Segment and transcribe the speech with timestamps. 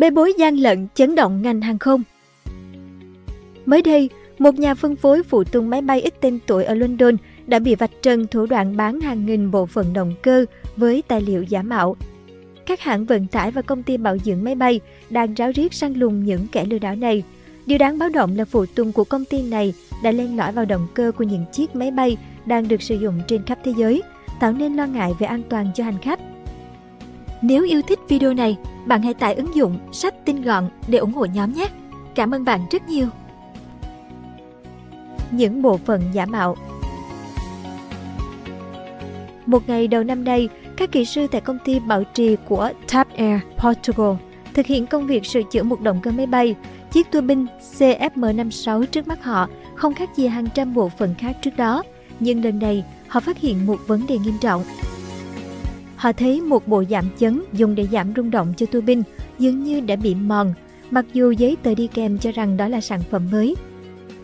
[0.00, 2.02] Bê bối gian lận chấn động ngành hàng không
[3.66, 7.16] Mới đây, một nhà phân phối phụ tùng máy bay ít tên tuổi ở London
[7.46, 10.44] đã bị vạch trần thủ đoạn bán hàng nghìn bộ phận động cơ
[10.76, 11.96] với tài liệu giả mạo.
[12.66, 15.94] Các hãng vận tải và công ty bảo dưỡng máy bay đang ráo riết săn
[15.94, 17.22] lùng những kẻ lừa đảo này.
[17.66, 20.64] Điều đáng báo động là phụ tùng của công ty này đã len lỏi vào
[20.64, 24.02] động cơ của những chiếc máy bay đang được sử dụng trên khắp thế giới,
[24.40, 26.20] tạo nên lo ngại về an toàn cho hành khách.
[27.42, 31.12] Nếu yêu thích video này, bạn hãy tải ứng dụng sách tin gọn để ủng
[31.12, 31.68] hộ nhóm nhé.
[32.14, 33.08] Cảm ơn bạn rất nhiều.
[35.30, 36.56] Những bộ phận giả mạo
[39.46, 43.16] Một ngày đầu năm nay, các kỹ sư tại công ty bảo trì của TAP
[43.16, 44.14] Air Portugal
[44.54, 46.54] thực hiện công việc sửa chữa một động cơ máy bay.
[46.92, 47.46] Chiếc tua binh
[47.78, 51.82] CFM56 trước mắt họ không khác gì hàng trăm bộ phận khác trước đó,
[52.20, 54.62] nhưng lần này họ phát hiện một vấn đề nghiêm trọng.
[56.00, 59.02] Họ thấy một bộ giảm chấn dùng để giảm rung động cho tua bin
[59.38, 60.54] dường như đã bị mòn,
[60.90, 63.56] mặc dù giấy tờ đi kèm cho rằng đó là sản phẩm mới.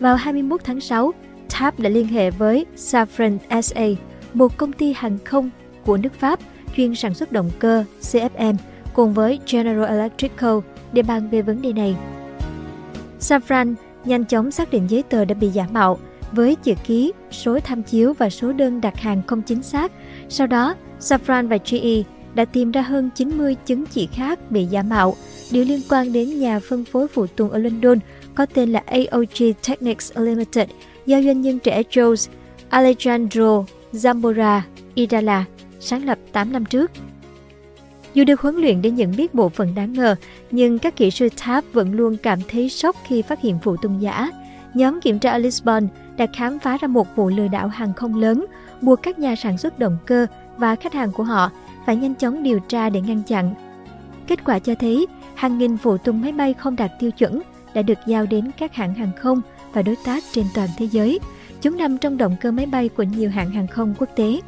[0.00, 1.12] Vào 21 tháng 6,
[1.48, 3.86] TAP đã liên hệ với Safran SA,
[4.34, 5.50] một công ty hàng không
[5.84, 6.40] của nước Pháp
[6.76, 8.54] chuyên sản xuất động cơ CFM
[8.94, 10.58] cùng với General Electrical
[10.92, 11.96] để bàn về vấn đề này.
[13.20, 15.98] Safran nhanh chóng xác định giấy tờ đã bị giả mạo
[16.32, 19.92] với chữ ký, số tham chiếu và số đơn đặt hàng không chính xác.
[20.28, 22.02] Sau đó, Safran và GE
[22.34, 25.14] đã tìm ra hơn 90 chứng chỉ khác bị giả mạo,
[25.52, 27.98] đều liên quan đến nhà phân phối phụ tùng ở London
[28.34, 30.68] có tên là AOG Technics Limited
[31.06, 32.30] do doanh nhân trẻ Jose
[32.70, 34.60] Alejandro Zambora
[34.94, 35.44] Idala
[35.80, 36.90] sáng lập 8 năm trước.
[38.14, 40.16] Dù được huấn luyện để nhận biết bộ phận đáng ngờ,
[40.50, 44.02] nhưng các kỹ sư TAP vẫn luôn cảm thấy sốc khi phát hiện phụ tùng
[44.02, 44.30] giả.
[44.74, 48.20] Nhóm kiểm tra ở Lisbon đã khám phá ra một vụ lừa đảo hàng không
[48.20, 48.46] lớn,
[48.80, 50.26] buộc các nhà sản xuất động cơ
[50.58, 51.50] và khách hàng của họ
[51.86, 53.54] phải nhanh chóng điều tra để ngăn chặn.
[54.26, 57.42] Kết quả cho thấy, hàng nghìn vụ tung máy bay không đạt tiêu chuẩn
[57.74, 59.40] đã được giao đến các hãng hàng không
[59.72, 61.18] và đối tác trên toàn thế giới.
[61.62, 64.40] Chúng nằm trong động cơ máy bay của nhiều hãng hàng không quốc tế.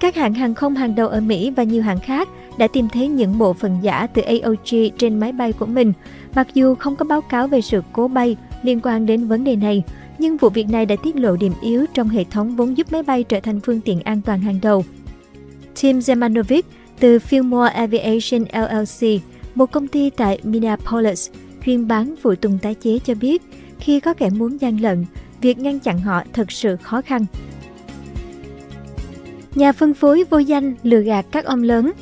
[0.00, 2.28] Các hãng hàng không hàng đầu ở Mỹ và nhiều hãng khác
[2.58, 5.92] đã tìm thấy những bộ phận giả từ AOG trên máy bay của mình.
[6.34, 9.56] Mặc dù không có báo cáo về sự cố bay liên quan đến vấn đề
[9.56, 9.82] này,
[10.18, 13.02] nhưng vụ việc này đã tiết lộ điểm yếu trong hệ thống vốn giúp máy
[13.02, 14.84] bay trở thành phương tiện an toàn hàng đầu.
[15.82, 16.62] Tim Zemanovic
[17.00, 19.22] từ Fillmore Aviation LLC,
[19.54, 21.30] một công ty tại Minneapolis,
[21.66, 23.42] chuyên bán phụ tùng tái chế cho biết,
[23.80, 25.06] khi có kẻ muốn gian lận,
[25.40, 27.24] việc ngăn chặn họ thật sự khó khăn.
[29.54, 31.92] Nhà phân phối vô danh lừa gạt các ông lớn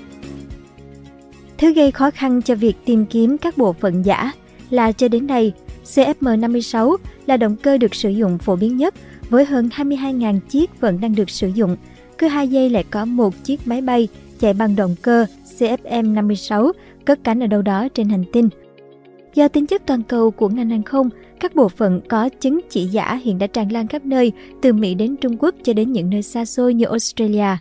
[1.58, 4.32] Thứ gây khó khăn cho việc tìm kiếm các bộ phận giả
[4.70, 5.52] là cho đến nay,
[5.84, 6.96] CFM56
[7.27, 8.95] là động cơ được sử dụng phổ biến nhất
[9.31, 11.77] với hơn 22.000 chiếc vẫn đang được sử dụng.
[12.19, 14.09] Cứ 2 giây lại có một chiếc máy bay
[14.41, 15.27] chạy bằng động cơ
[15.59, 16.73] CFM56
[17.05, 18.49] cất cánh ở đâu đó trên hành tinh.
[19.35, 22.85] Do tính chất toàn cầu của ngành hàng không, các bộ phận có chứng chỉ
[22.85, 26.11] giả hiện đã tràn lan khắp nơi, từ Mỹ đến Trung Quốc cho đến những
[26.11, 27.56] nơi xa xôi như Australia.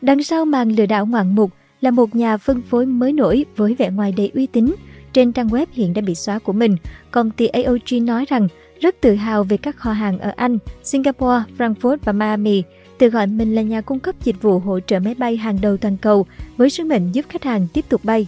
[0.00, 1.50] Đằng sau màn lừa đảo ngoạn mục
[1.80, 4.74] là một nhà phân phối mới nổi với vẻ ngoài đầy uy tín.
[5.12, 6.76] Trên trang web hiện đã bị xóa của mình,
[7.10, 8.48] công ty AOG nói rằng
[8.80, 12.62] rất tự hào về các kho hàng ở Anh, Singapore, Frankfurt và Miami,
[12.98, 15.76] tự gọi mình là nhà cung cấp dịch vụ hỗ trợ máy bay hàng đầu
[15.76, 16.26] toàn cầu
[16.56, 18.26] với sứ mệnh giúp khách hàng tiếp tục bay.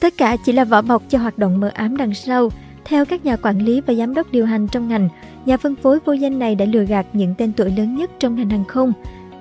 [0.00, 2.50] Tất cả chỉ là vỏ bọc cho hoạt động mờ ám đằng sau.
[2.84, 5.08] Theo các nhà quản lý và giám đốc điều hành trong ngành,
[5.46, 8.36] nhà phân phối vô danh này đã lừa gạt những tên tuổi lớn nhất trong
[8.36, 8.92] ngành hàng không,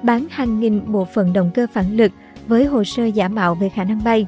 [0.04, 2.12] bán hàng nghìn bộ phận động cơ phản lực
[2.48, 4.28] với hồ sơ giả mạo về khả năng bay.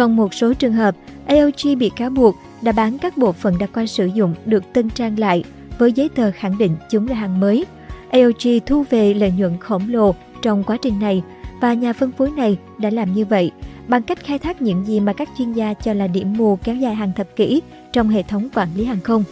[0.00, 0.96] Trong một số trường hợp,
[1.26, 4.90] AOG bị cáo buộc đã bán các bộ phận đã qua sử dụng được tân
[4.90, 5.44] trang lại
[5.78, 7.66] với giấy tờ khẳng định chúng là hàng mới.
[8.10, 11.22] AOG thu về lợi nhuận khổng lồ trong quá trình này
[11.60, 13.50] và nhà phân phối này đã làm như vậy
[13.88, 16.76] bằng cách khai thác những gì mà các chuyên gia cho là điểm mù kéo
[16.76, 17.62] dài hàng thập kỷ
[17.92, 19.24] trong hệ thống quản lý hàng không.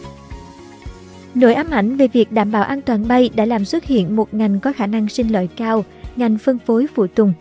[1.35, 4.33] Nỗi ám ảnh về việc đảm bảo an toàn bay đã làm xuất hiện một
[4.33, 5.85] ngành có khả năng sinh lợi cao,
[6.15, 7.33] ngành phân phối phụ tùng.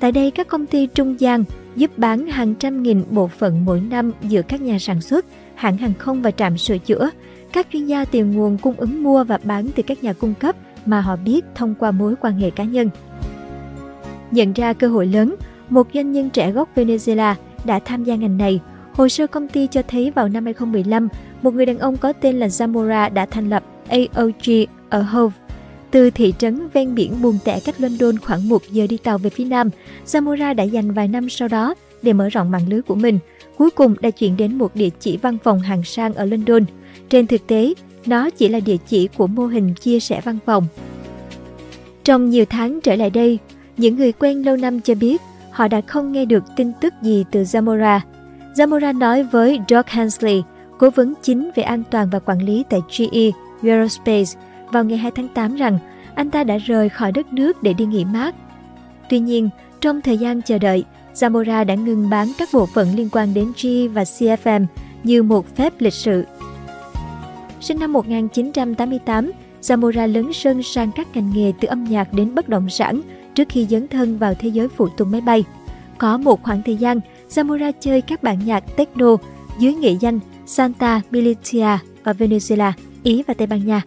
[0.00, 1.44] Tại đây, các công ty trung gian
[1.76, 5.24] giúp bán hàng trăm nghìn bộ phận mỗi năm giữa các nhà sản xuất,
[5.54, 7.10] hãng hàng không và trạm sửa chữa.
[7.52, 10.56] Các chuyên gia tìm nguồn cung ứng mua và bán từ các nhà cung cấp
[10.86, 12.90] mà họ biết thông qua mối quan hệ cá nhân.
[14.30, 15.34] Nhận ra cơ hội lớn,
[15.68, 17.34] một doanh nhân trẻ gốc Venezuela
[17.64, 18.60] đã tham gia ngành này.
[18.92, 21.08] Hồ sơ công ty cho thấy vào năm 2015,
[21.42, 25.36] một người đàn ông có tên là Zamora đã thành lập AOG ở Hove.
[25.90, 29.30] Từ thị trấn ven biển buồn tẻ cách London khoảng một giờ đi tàu về
[29.30, 29.70] phía nam,
[30.06, 33.18] Zamora đã dành vài năm sau đó để mở rộng mạng lưới của mình.
[33.56, 36.64] Cuối cùng đã chuyển đến một địa chỉ văn phòng hàng sang ở London.
[37.08, 37.74] Trên thực tế,
[38.06, 40.66] nó chỉ là địa chỉ của mô hình chia sẻ văn phòng.
[42.04, 43.38] Trong nhiều tháng trở lại đây,
[43.76, 45.20] những người quen lâu năm cho biết
[45.50, 48.00] họ đã không nghe được tin tức gì từ Zamora.
[48.54, 50.42] Zamora nói với Doug Hensley,
[50.78, 53.30] cố vấn chính về an toàn và quản lý tại GE
[53.62, 54.40] Aerospace
[54.72, 55.78] vào ngày 2 tháng 8 rằng
[56.14, 58.34] anh ta đã rời khỏi đất nước để đi nghỉ mát.
[59.08, 59.48] Tuy nhiên,
[59.80, 60.84] trong thời gian chờ đợi,
[61.14, 64.66] Zamora đã ngừng bán các bộ phận liên quan đến G và CFM
[65.04, 66.24] như một phép lịch sự.
[67.60, 69.30] Sinh năm 1988,
[69.62, 73.00] Zamora lớn sân sang các ngành nghề từ âm nhạc đến bất động sản
[73.34, 75.44] trước khi dấn thân vào thế giới phụ tùng máy bay.
[75.98, 79.16] Có một khoảng thời gian, Zamora chơi các bản nhạc techno
[79.58, 83.82] dưới nghệ danh Santa Militia ở Venezuela, Ý và Tây Ban Nha.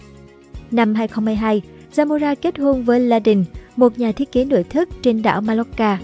[0.74, 1.62] Năm 2022,
[1.96, 3.44] Zamora kết hôn với Ladin,
[3.76, 6.00] một nhà thiết kế nội thất trên đảo Mallorca.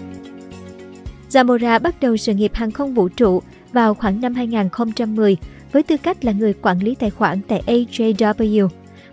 [1.30, 5.36] Zamora bắt đầu sự nghiệp hàng không vũ trụ vào khoảng năm 2010
[5.72, 8.68] với tư cách là người quản lý tài khoản tại AJW,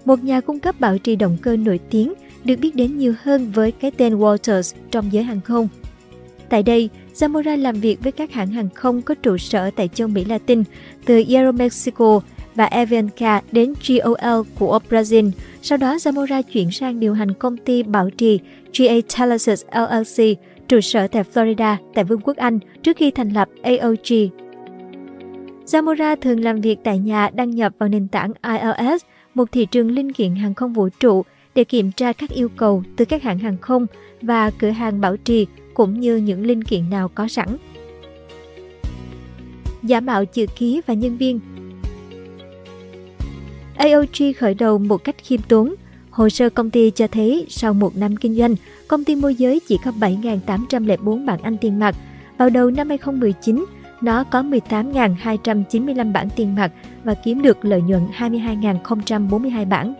[0.06, 2.14] một nhà cung cấp bảo trì động cơ nổi tiếng
[2.44, 5.68] được biết đến nhiều hơn với cái tên Walters trong giới hàng không.
[6.50, 10.08] Tại đây, Zamora làm việc với các hãng hàng không có trụ sở tại châu
[10.08, 10.64] Mỹ Latin,
[11.06, 12.22] từ Aeromexico
[12.58, 15.32] và Avianca đến GOL của Brazil.
[15.62, 18.40] Sau đó, Zamora chuyển sang điều hành công ty bảo trì
[18.78, 20.38] GA Talasis LLC,
[20.68, 24.30] trụ sở tại Florida, tại Vương quốc Anh, trước khi thành lập AOG.
[25.66, 29.92] Zamora thường làm việc tại nhà đăng nhập vào nền tảng ILS, một thị trường
[29.92, 31.24] linh kiện hàng không vũ trụ
[31.56, 33.86] để kiểm tra các yêu cầu từ các hãng hàng không
[34.22, 37.58] và cửa hàng bảo trì cũng như những linh kiện nào có sẵn.
[39.84, 41.40] Giả mạo chữ ký và nhân viên
[43.78, 45.76] AOG khởi đầu một cách khiêm tốn.
[46.10, 48.56] Hồ sơ công ty cho thấy sau một năm kinh doanh,
[48.88, 51.96] công ty môi giới chỉ có 7.804 bảng Anh tiền mặt.
[52.38, 53.66] Vào đầu năm 2019,
[54.02, 56.72] nó có 18.295 bảng tiền mặt
[57.04, 59.94] và kiếm được lợi nhuận 22.042 bảng.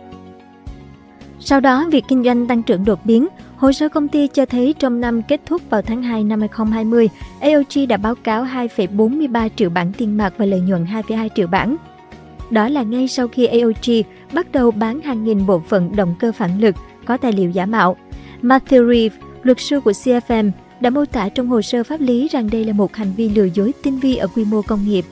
[1.40, 3.28] Sau đó, việc kinh doanh tăng trưởng đột biến.
[3.56, 7.08] Hồ sơ công ty cho thấy trong năm kết thúc vào tháng 2 năm 2020,
[7.40, 11.76] AOG đã báo cáo 2,43 triệu bảng tiền mặt và lợi nhuận 2,2 triệu bảng.
[12.50, 14.02] Đó là ngay sau khi AOG
[14.32, 16.74] bắt đầu bán hàng nghìn bộ phận động cơ phản lực
[17.04, 17.96] có tài liệu giả mạo.
[18.42, 20.50] Matthew Reeve, luật sư của CFM,
[20.80, 23.44] đã mô tả trong hồ sơ pháp lý rằng đây là một hành vi lừa
[23.44, 25.04] dối tinh vi ở quy mô công nghiệp.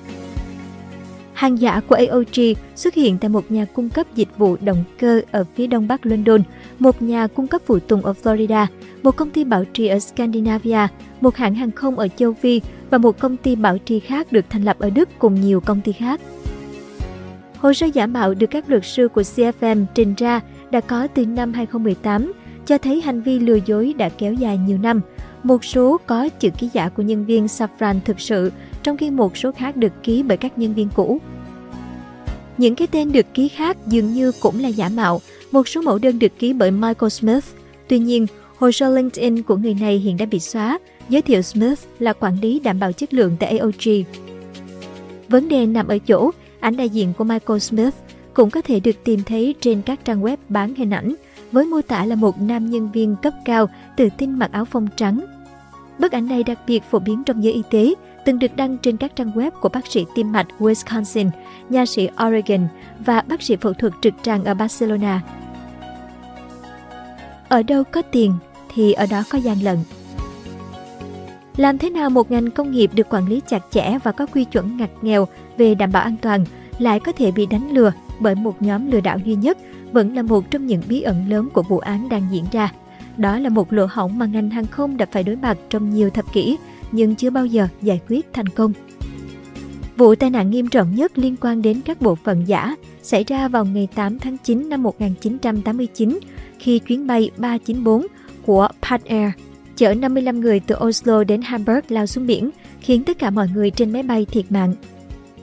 [1.33, 5.21] Hàng giả của AOG xuất hiện tại một nhà cung cấp dịch vụ động cơ
[5.31, 6.43] ở phía đông bắc London,
[6.79, 8.67] một nhà cung cấp phụ tùng ở Florida,
[9.03, 10.87] một công ty bảo trì ở Scandinavia,
[11.21, 12.61] một hãng hàng không ở châu Phi
[12.91, 15.81] và một công ty bảo trì khác được thành lập ở Đức cùng nhiều công
[15.81, 16.21] ty khác.
[17.59, 21.27] Hồ sơ giả mạo được các luật sư của CFM trình ra đã có từ
[21.27, 22.33] năm 2018,
[22.67, 25.01] cho thấy hành vi lừa dối đã kéo dài nhiều năm.
[25.43, 29.37] Một số có chữ ký giả của nhân viên Safran thực sự, trong khi một
[29.37, 31.21] số khác được ký bởi các nhân viên cũ.
[32.59, 35.21] Những cái tên được ký khác dường như cũng là giả mạo,
[35.53, 37.45] một số mẫu đơn được ký bởi Michael Smith.
[37.89, 38.27] Tuy nhiên,
[38.57, 40.79] hồ sơ LinkedIn của người này hiện đã bị xóa,
[41.09, 44.05] giới thiệu Smith là quản lý đảm bảo chất lượng tại AOG.
[45.29, 46.31] Vấn đề nằm ở chỗ,
[46.67, 47.95] ảnh đại diện của Michael Smith
[48.35, 51.15] cũng có thể được tìm thấy trên các trang web bán hình ảnh,
[51.53, 54.87] với mô tả là một nam nhân viên cấp cao tự tin mặc áo phông
[54.97, 55.25] trắng.
[55.99, 58.97] Bức ảnh này đặc biệt phổ biến trong giới y tế, từng được đăng trên
[58.97, 61.31] các trang web của bác sĩ tim mạch Wisconsin,
[61.69, 65.23] nha sĩ Oregon và bác sĩ phẫu thuật trực tràng ở Barcelona.
[67.49, 68.33] Ở đâu có tiền
[68.75, 69.79] thì ở đó có gian lận.
[71.57, 74.45] Làm thế nào một ngành công nghiệp được quản lý chặt chẽ và có quy
[74.45, 76.45] chuẩn ngặt nghèo về đảm bảo an toàn
[76.79, 79.59] lại có thể bị đánh lừa bởi một nhóm lừa đảo duy nhất
[79.93, 82.73] vẫn là một trong những bí ẩn lớn của vụ án đang diễn ra.
[83.17, 86.11] Đó là một lỗ hổng mà ngành hàng không đã phải đối mặt trong nhiều
[86.11, 86.57] thập kỷ,
[86.93, 88.73] nhưng chưa bao giờ giải quyết thành công.
[89.97, 93.49] Vụ tai nạn nghiêm trọng nhất liên quan đến các bộ phận giả xảy ra
[93.49, 96.19] vào ngày 8 tháng 9 năm 1989
[96.59, 98.07] khi chuyến bay 394
[98.47, 99.31] của Pan Air
[99.77, 103.71] chở 55 người từ Oslo đến Hamburg lao xuống biển, khiến tất cả mọi người
[103.71, 104.75] trên máy bay thiệt mạng.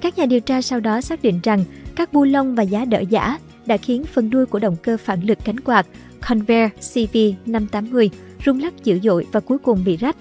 [0.03, 1.63] Các nhà điều tra sau đó xác định rằng
[1.95, 5.23] các bu lông và giá đỡ giả đã khiến phần đuôi của động cơ phản
[5.23, 5.87] lực cánh quạt
[6.27, 8.09] Convair CV580
[8.45, 10.15] rung lắc dữ dội và cuối cùng bị rách.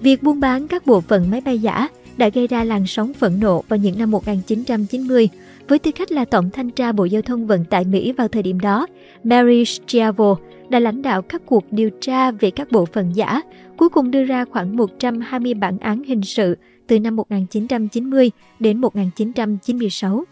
[0.00, 3.40] Việc buôn bán các bộ phận máy bay giả đã gây ra làn sóng phẫn
[3.40, 5.28] nộ vào những năm 1990.
[5.68, 8.42] Với tư cách là Tổng thanh tra Bộ Giao thông Vận tải Mỹ vào thời
[8.42, 8.86] điểm đó,
[9.24, 10.36] Mary Schiavo
[10.68, 13.40] đã lãnh đạo các cuộc điều tra về các bộ phận giả,
[13.76, 16.56] cuối cùng đưa ra khoảng 120 bản án hình sự
[16.90, 20.24] từ năm 1990 đến 1996.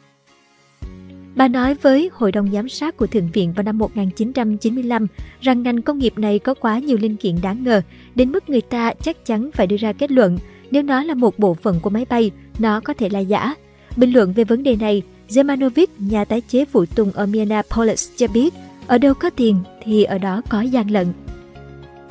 [1.36, 5.06] Bà nói với Hội đồng Giám sát của Thượng viện vào năm 1995
[5.40, 7.82] rằng ngành công nghiệp này có quá nhiều linh kiện đáng ngờ,
[8.14, 10.38] đến mức người ta chắc chắn phải đưa ra kết luận
[10.70, 13.54] nếu nó là một bộ phận của máy bay, nó có thể là giả.
[13.96, 18.26] Bình luận về vấn đề này, Zemanovic, nhà tái chế phụ tùng ở Minneapolis cho
[18.28, 18.54] biết,
[18.86, 21.06] ở đâu có tiền thì ở đó có gian lận.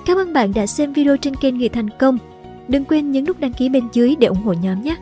[0.06, 2.18] Cảm ơn bạn đã xem video trên kênh Người Thành Công.
[2.68, 4.96] Đừng quên nhấn nút đăng ký bên dưới để ủng hộ nhóm nhé.